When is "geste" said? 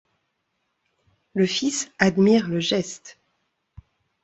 2.59-3.19